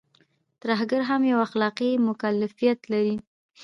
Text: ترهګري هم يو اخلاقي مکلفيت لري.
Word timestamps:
ترهګري 0.61 1.03
هم 1.09 1.21
يو 1.31 1.37
اخلاقي 1.47 1.91
مکلفيت 2.07 2.79
لري. 2.91 3.15